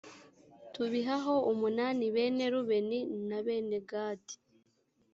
tubihaho 0.73 1.35
umunani 1.51 2.03
bene 2.15 2.45
rubeni 2.53 2.99
na 3.27 3.39
bene 3.45 3.77
gadi, 3.89 4.35